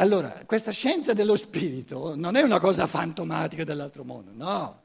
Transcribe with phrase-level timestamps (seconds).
[0.00, 4.82] Allora, questa scienza dello spirito non è una cosa fantomatica dell'altro mondo, no.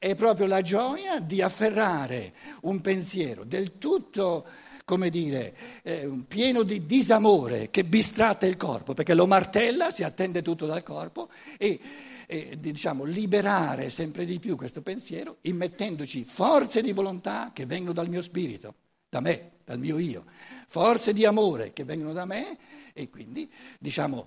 [0.00, 4.44] È proprio la gioia di afferrare un pensiero del tutto,
[4.84, 10.42] come dire, eh, pieno di disamore che bistratta il corpo, perché lo martella, si attende
[10.42, 11.78] tutto dal corpo e,
[12.26, 18.08] e diciamo, liberare sempre di più questo pensiero, immettendoci forze di volontà che vengono dal
[18.08, 18.74] mio spirito,
[19.08, 20.24] da me, dal mio io,
[20.66, 22.58] forze di amore che vengono da me
[22.96, 24.26] e quindi, diciamo,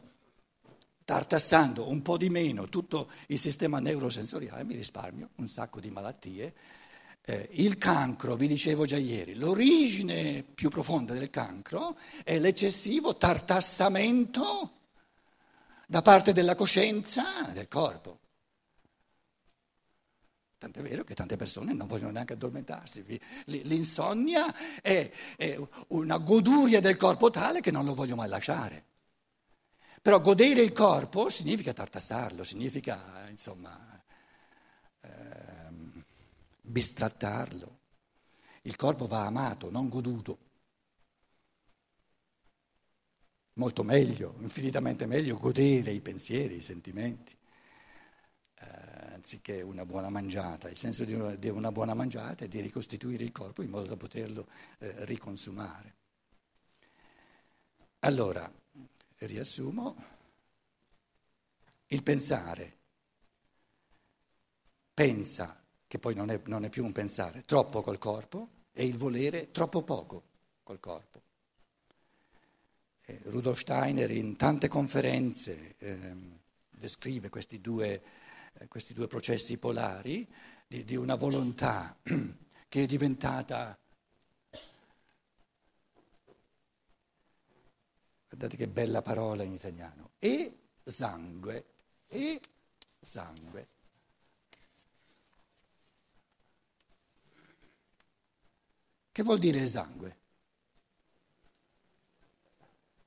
[1.04, 6.54] tartassando un po' di meno tutto il sistema neurosensoriale, mi risparmio un sacco di malattie.
[7.26, 14.74] Eh, il cancro, vi dicevo già ieri, l'origine più profonda del cancro è l'eccessivo tartassamento
[15.88, 18.19] da parte della coscienza del corpo.
[20.59, 23.18] Tant'è vero che tante persone non vogliono neanche addormentarsi.
[23.45, 28.84] L'insonnia è, è una goduria del corpo tale che non lo voglio mai lasciare.
[30.02, 34.04] Però godere il corpo significa tartassarlo, significa insomma
[34.99, 36.04] ehm,
[36.60, 37.77] bistrattarlo.
[38.63, 40.40] Il corpo va amato, non goduto.
[43.54, 47.37] Molto meglio, infinitamente meglio godere i pensieri, i sentimenti,
[49.20, 50.70] anziché una buona mangiata.
[50.70, 53.85] Il senso di una, di una, buona mangiata è di ricostituire il corpo in modo
[53.85, 54.48] da poterlo
[54.79, 55.95] eh, riconsumare.
[57.99, 58.49] Allora,
[59.17, 59.95] riassumo,
[61.87, 62.77] il pensare
[64.94, 68.95] pensa, che poi non è, non è, più un pensare, troppo col corpo, e il
[68.95, 70.23] volere troppo poco
[70.63, 71.22] col corpo.
[73.06, 76.16] Eh, Rudolf Steiner in tante conferenze eh,
[76.69, 78.01] descrive questi due,
[78.68, 80.28] questi due, processi polari
[80.68, 81.97] di, di una volontà
[82.69, 83.78] che è diventata
[88.40, 91.66] guardate che bella parola in italiano, e sangue,
[92.08, 92.40] e
[93.02, 93.68] sangue.
[99.12, 100.18] Che vuol dire sangue?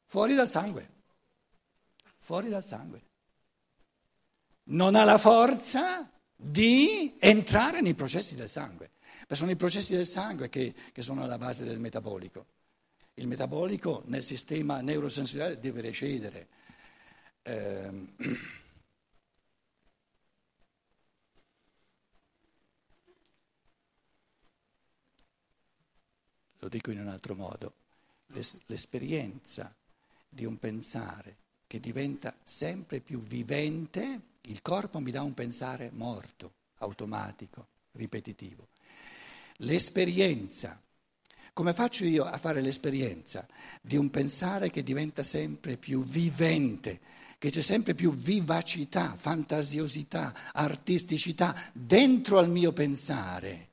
[0.05, 0.91] Fuori dal sangue,
[2.19, 3.11] fuori dal sangue.
[4.65, 8.91] Non ha la forza di entrare nei processi del sangue,
[9.21, 12.47] perché sono i processi del sangue che, che sono alla base del metabolico.
[13.15, 16.49] Il metabolico nel sistema neurosensoriale deve recedere.
[17.43, 17.91] Eh,
[26.59, 27.75] lo dico in un altro modo,
[28.67, 29.75] l'esperienza
[30.29, 31.37] di un pensare
[31.67, 38.69] che diventa sempre più vivente, il corpo mi dà un pensare morto, automatico, ripetitivo.
[39.59, 40.81] L'esperienza
[41.55, 43.47] come faccio io a fare l'esperienza
[43.83, 46.99] di un pensare che diventa sempre più vivente,
[47.37, 53.72] che c'è sempre più vivacità, fantasiosità, artisticità dentro al mio pensare?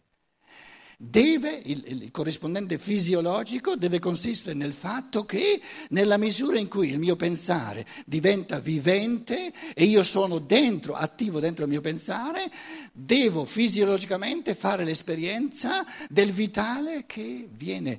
[1.01, 5.61] Deve, il, il, corrispondente fisiologico deve consistere nel fatto che
[5.91, 11.63] nella misura in cui il mio pensare diventa vivente e io sono dentro, attivo dentro
[11.63, 12.51] il mio pensare,
[12.91, 17.97] devo fisiologicamente fare l'esperienza del vitale che viene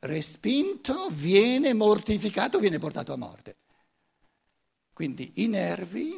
[0.00, 3.56] respinto, viene mortificato, viene portato a morte.
[4.92, 6.16] Quindi i nervi,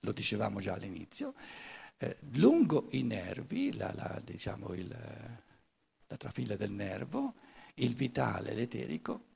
[0.00, 1.32] lo dicevamo già all'inizio,
[2.02, 7.34] eh, lungo i nervi, la, la, diciamo il, la trafila del nervo,
[7.74, 9.26] il vitale, l'eterico,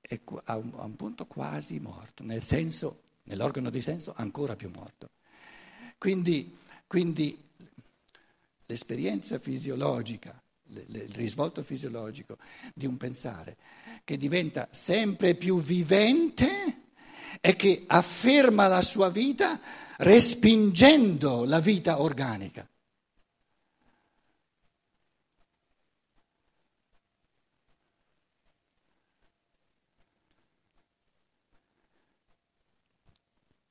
[0.00, 4.70] è a un, a un punto quasi morto, nel senso, nell'organo di senso ancora più
[4.74, 5.10] morto.
[5.98, 6.56] Quindi,
[6.86, 7.38] quindi
[8.62, 12.38] l'esperienza fisiologica, il risvolto fisiologico
[12.74, 13.58] di un pensare
[14.02, 16.79] che diventa sempre più vivente
[17.40, 19.58] e che afferma la sua vita
[19.98, 22.68] respingendo la vita organica.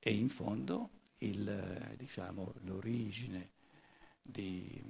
[0.01, 0.89] E in fondo
[1.19, 3.49] il, diciamo, l'origine
[4.21, 4.81] di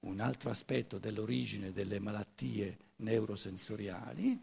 [0.00, 4.40] un altro aspetto dell'origine delle malattie neurosensoriali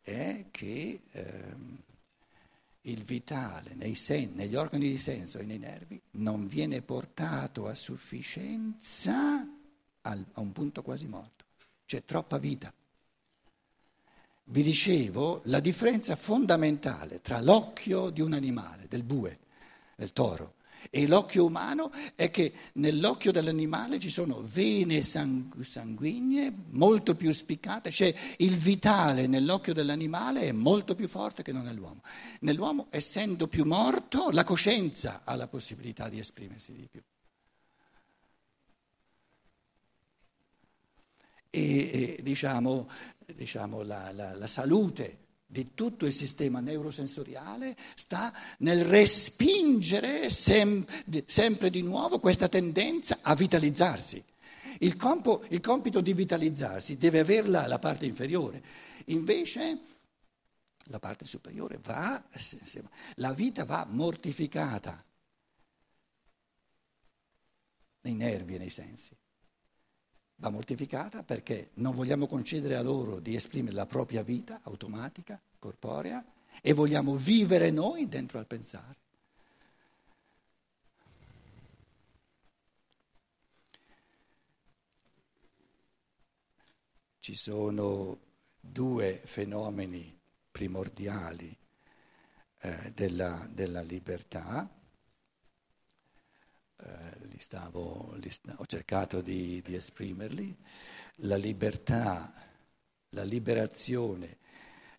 [0.00, 1.78] è che ehm,
[2.82, 7.74] il vitale nei sen- negli organi di senso e nei nervi non viene portato a
[7.74, 9.46] sufficienza
[10.02, 11.44] al- a un punto quasi morto.
[11.84, 12.72] C'è troppa vita.
[14.44, 19.38] Vi dicevo la differenza fondamentale tra l'occhio di un animale, del bue,
[19.96, 20.54] del toro,
[20.90, 28.14] E l'occhio umano è che nell'occhio dell'animale ci sono vene sanguigne molto più spiccate, cioè
[28.38, 32.00] il vitale nell'occhio dell'animale è molto più forte che non nell'uomo.
[32.40, 37.02] Nell'uomo, essendo più morto, la coscienza ha la possibilità di esprimersi di più.
[41.50, 42.88] E, e diciamo,
[43.34, 45.18] diciamo la, la, la salute
[45.52, 50.82] di tutto il sistema neurosensoriale sta nel respingere sem-
[51.26, 54.24] sempre di nuovo questa tendenza a vitalizzarsi.
[54.78, 58.62] Il, compo, il compito di vitalizzarsi deve averla la parte inferiore,
[59.06, 59.78] invece
[60.84, 62.24] la parte superiore va,
[63.16, 65.04] la vita va mortificata.
[68.00, 69.14] Nei nervi e nei sensi
[70.42, 76.24] va mortificata perché non vogliamo concedere a loro di esprimere la propria vita automatica, corporea,
[76.60, 78.96] e vogliamo vivere noi dentro al pensare.
[87.20, 88.18] Ci sono
[88.58, 90.18] due fenomeni
[90.50, 91.56] primordiali
[92.58, 94.68] eh, della, della libertà
[96.78, 100.56] eh, stavo, li st- ho cercato di, di, esprimerli,
[101.16, 102.32] la libertà,
[103.10, 104.38] la liberazione,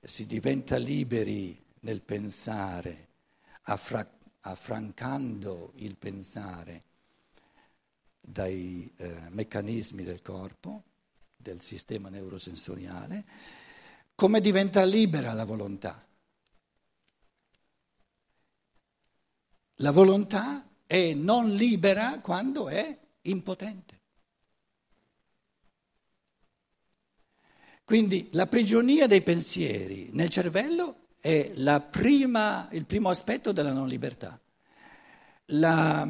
[0.04, 3.08] si diventa liberi nel pensare,
[3.64, 6.84] affra- affrancando il pensare
[8.20, 10.84] dai eh, meccanismi del corpo,
[11.36, 13.24] del sistema neurosensoriale,
[14.16, 16.06] come diventa libera la volontà.
[19.78, 24.02] La volontà è non libera quando è impotente.
[27.84, 31.52] Quindi la prigionia dei pensieri nel cervello è
[31.90, 34.40] prima, il primo aspetto della non libertà.
[35.48, 36.08] La,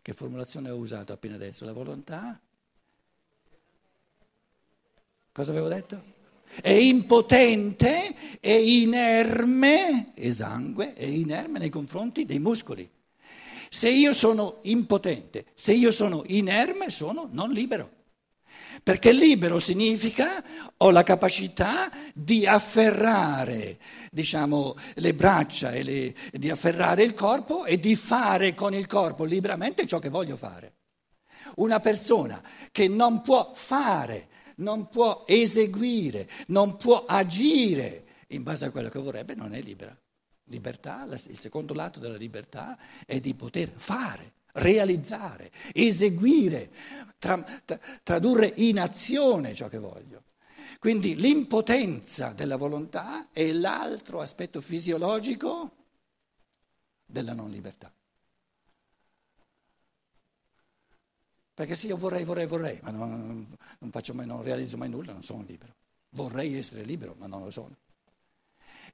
[0.00, 1.64] che formulazione ho usato appena adesso?
[1.64, 2.40] La volontà?
[5.32, 6.18] Cosa avevo detto?
[6.60, 12.88] È impotente, è inerme, esangue, è inerme nei confronti dei muscoli.
[13.72, 17.98] Se io sono impotente, se io sono inerme, sono non libero.
[18.82, 20.42] Perché libero significa
[20.78, 23.78] ho la capacità di afferrare,
[24.10, 29.22] diciamo, le braccia e le, di afferrare il corpo e di fare con il corpo
[29.22, 30.74] liberamente ciò che voglio fare.
[31.56, 38.70] Una persona che non può fare, non può eseguire, non può agire in base a
[38.70, 39.96] quello che vorrebbe, non è libera.
[40.50, 42.76] Libertà, il secondo lato della libertà
[43.06, 46.70] è di poter fare, realizzare, eseguire,
[47.18, 50.24] tra, tra, tradurre in azione ciò che voglio.
[50.80, 55.70] Quindi l'impotenza della volontà è l'altro aspetto fisiologico
[57.06, 57.92] della non libertà.
[61.54, 65.22] Perché se io vorrei, vorrei, vorrei, ma non, non, mai, non realizzo mai nulla, non
[65.22, 65.74] sono libero.
[66.10, 67.76] Vorrei essere libero, ma non lo sono.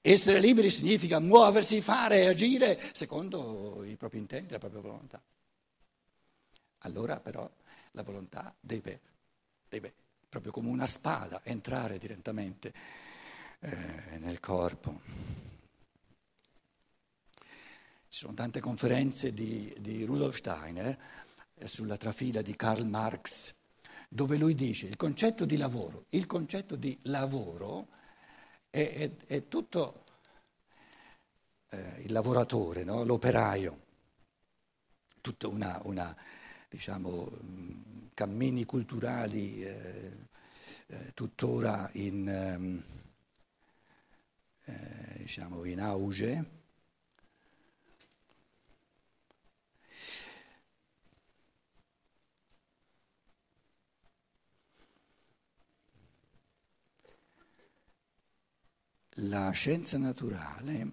[0.00, 5.22] Essere liberi significa muoversi, fare e agire secondo i propri intenti, la propria volontà.
[6.81, 7.50] Allora però
[7.93, 9.00] la volontà deve,
[9.69, 9.93] deve
[10.28, 12.72] proprio come una spada, entrare direttamente
[13.60, 15.00] eh, nel corpo.
[18.08, 20.99] Ci sono tante conferenze di, di Rudolf Steiner
[21.54, 23.54] eh, sulla trafila di Karl Marx,
[24.08, 27.88] dove lui dice il concetto di lavoro, il concetto di lavoro
[28.70, 30.04] è, è, è tutto
[31.70, 33.04] eh, il lavoratore, no?
[33.04, 33.85] l'operaio,
[35.20, 36.16] tutta una, una
[36.68, 37.30] diciamo,
[38.14, 40.26] cammini culturali eh,
[40.88, 42.82] eh, tuttora in, ehm,
[44.64, 46.64] eh, diciamo, in auge.
[59.20, 60.92] La scienza naturale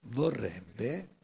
[0.00, 1.16] vorrebbe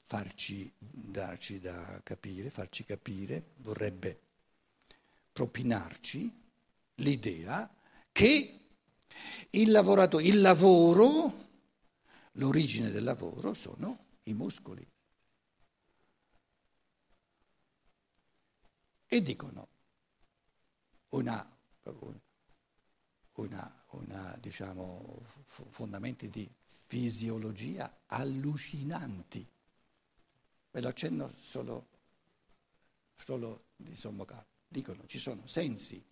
[0.00, 4.20] farci, darci da capire, farci capire, vorrebbe
[5.32, 6.42] propinarci
[6.96, 7.68] l'idea
[8.10, 8.60] che
[9.50, 11.46] il, lavoratore, il lavoro,
[12.32, 14.86] l'origine del lavoro sono i muscoli.
[19.06, 19.68] E dicono
[21.10, 21.56] una,
[23.34, 29.46] una una, diciamo, fondamenti di fisiologia allucinanti.
[30.70, 31.88] Ve lo accenno solo,
[33.14, 34.52] solo di sommo capo.
[34.66, 36.04] Dicono ci sono sensi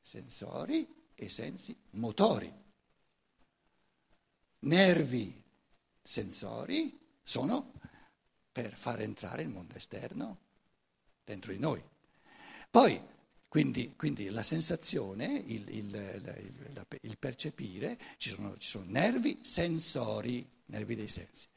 [0.00, 2.52] sensori e sensi motori.
[4.60, 5.42] Nervi
[6.02, 7.72] sensori sono
[8.50, 10.38] per far entrare il mondo esterno
[11.24, 11.82] dentro di noi.
[12.70, 13.00] Poi,
[13.50, 20.94] quindi, quindi la sensazione, il, il, il, percepire, ci sono, ci sono nervi sensori, nervi
[20.94, 21.48] dei sensi.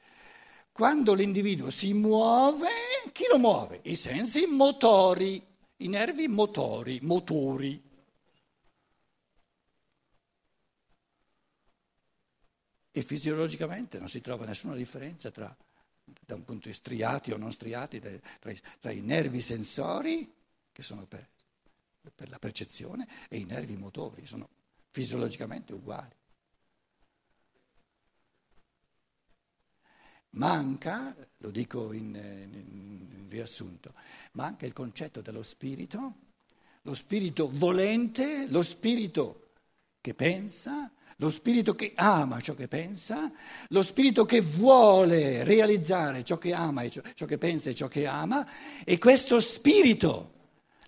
[0.71, 2.67] Quando l'individuo si muove,
[3.11, 3.81] chi lo muove?
[3.83, 5.39] I sensi motori,
[5.77, 7.79] i nervi motori, motori.
[12.89, 15.55] E fisiologicamente non si trova nessuna differenza tra,
[16.25, 20.33] da un punto di vista striati o non striati, tra i, tra i nervi sensori,
[20.71, 21.29] che sono per,
[22.13, 24.49] per la percezione, e i nervi motori, sono
[24.89, 26.15] fisiologicamente uguali.
[30.31, 33.93] Manca, lo dico in, in, riassunto,
[34.33, 36.15] manca il concetto dello spirito,
[36.81, 39.51] lo spirito volente, lo spirito
[40.01, 43.31] che pensa, lo spirito che ama ciò che pensa,
[43.69, 48.05] lo spirito che vuole realizzare ciò che ama ciò, ciò che pensa e ciò che
[48.07, 48.47] ama,
[48.83, 50.42] e questo spirito,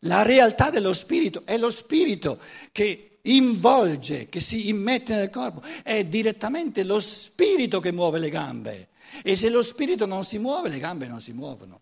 [0.06, 2.40] la realtà dello spirito, è lo spirito
[2.72, 8.90] che involge, che si immette nel corpo, è direttamente lo spirito che muove le gambe.
[9.24, 11.82] E se lo spirito non si muove, le gambe non si muovono.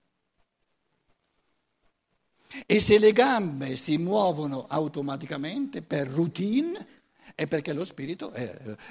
[2.65, 7.01] E se le gambe si muovono automaticamente per routine,
[7.35, 8.47] è perché lo spirito è,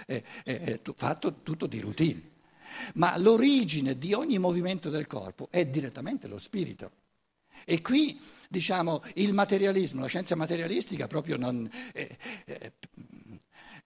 [0.07, 2.31] è, è, è fatto tutto di routine.
[2.95, 7.02] Ma l'origine di ogni movimento del corpo è direttamente lo spirito.
[7.65, 12.73] E qui, diciamo, il materialismo, la scienza materialistica proprio non, è, è,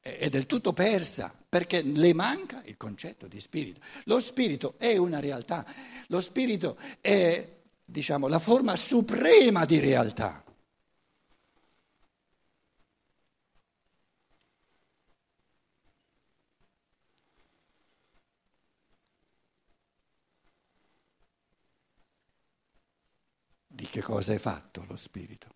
[0.01, 3.81] è del tutto persa perché le manca il concetto di spirito.
[4.05, 5.67] Lo spirito è una realtà,
[6.09, 7.55] lo spirito è
[7.87, 10.43] diciamo, la forma suprema di realtà.
[23.69, 25.49] Di che cosa è fatto lo spirito?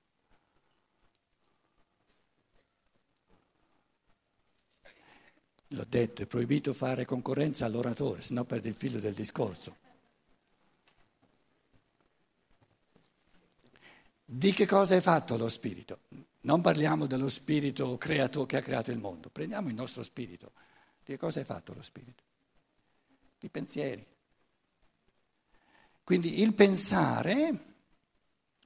[5.69, 9.76] L'ho detto, è proibito fare concorrenza all'oratore, sennò perde il filo del discorso.
[14.25, 16.00] Di che cosa è fatto lo spirito?
[16.40, 20.50] Non parliamo dello spirito creato, che ha creato il mondo, prendiamo il nostro spirito.
[21.04, 22.25] Di che cosa è fatto lo spirito?
[23.38, 24.04] Di pensieri.
[26.02, 27.69] Quindi il pensare,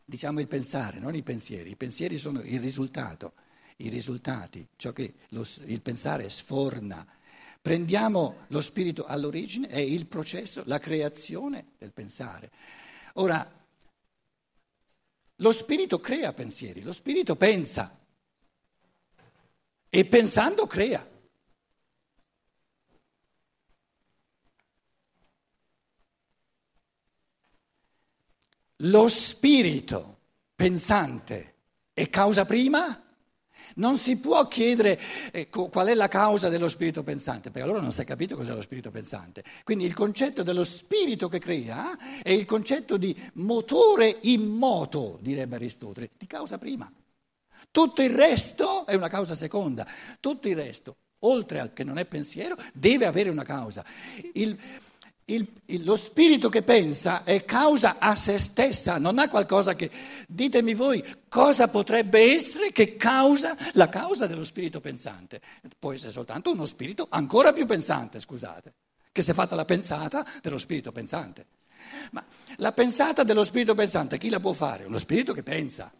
[0.04, 3.32] diciamo il pensare, non i pensieri, i pensieri sono il risultato
[3.78, 7.06] i risultati, ciò che lo, il pensare sforna.
[7.60, 12.50] Prendiamo lo spirito all'origine, è il processo, la creazione del pensare.
[13.14, 13.62] Ora,
[15.36, 17.98] lo spirito crea pensieri, lo spirito pensa
[19.88, 21.12] e pensando crea.
[28.78, 30.18] Lo spirito
[30.54, 31.54] pensante
[31.92, 33.00] è causa prima?
[33.76, 35.00] Non si può chiedere
[35.32, 38.52] eh, qual è la causa dello spirito pensante, perché allora non si è capito cos'è
[38.52, 39.42] lo spirito pensante.
[39.64, 45.56] Quindi il concetto dello spirito che crea è il concetto di motore in moto, direbbe
[45.56, 46.90] Aristotele, di causa prima.
[47.70, 49.86] Tutto il resto è una causa seconda,
[50.20, 53.84] tutto il resto, oltre al che non è pensiero, deve avere una causa.
[54.34, 54.56] Il,
[55.26, 55.48] il,
[55.82, 59.90] lo spirito che pensa è causa a se stessa, non ha qualcosa che...
[60.26, 65.40] Ditemi voi cosa potrebbe essere che causa la causa dello spirito pensante.
[65.78, 68.74] Può essere soltanto uno spirito ancora più pensante, scusate,
[69.12, 71.46] che si è fatta la pensata dello spirito pensante.
[72.10, 72.24] Ma
[72.56, 74.84] la pensata dello spirito pensante chi la può fare?
[74.84, 75.92] Uno spirito che pensa.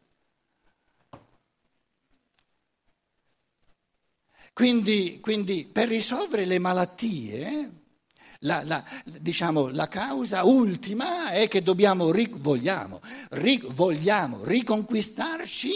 [4.52, 7.84] Quindi, quindi per risolvere le malattie
[8.44, 13.00] la, la, diciamo, la causa ultima è che dobbiamo, vogliamo,
[13.74, 15.72] vogliamo riconquistarci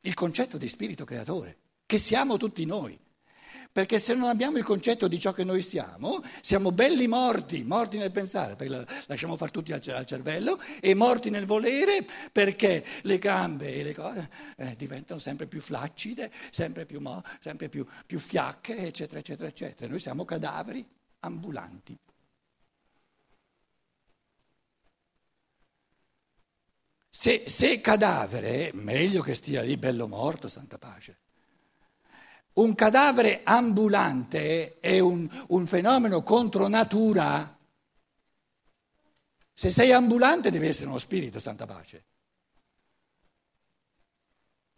[0.00, 2.98] il concetto di spirito creatore, che siamo tutti noi.
[3.72, 7.98] Perché se non abbiamo il concetto di ciò che noi siamo, siamo belli morti, morti
[7.98, 13.74] nel pensare, perché lasciamo far tutti al cervello, e morti nel volere perché le gambe
[13.74, 17.02] e le cose eh, diventano sempre più flaccide, sempre, più,
[17.40, 19.90] sempre più, più fiacche, eccetera, eccetera, eccetera.
[19.90, 20.86] Noi siamo cadaveri
[21.24, 21.98] ambulanti.
[27.08, 31.20] Se, se cadavere, meglio che stia lì bello morto, santa pace.
[32.54, 37.58] Un cadavere ambulante è un, un fenomeno contro natura.
[39.52, 42.04] Se sei ambulante devi essere uno spirito, santa pace.